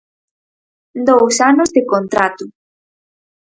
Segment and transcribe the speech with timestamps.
[1.07, 2.43] Dous anos de contrato.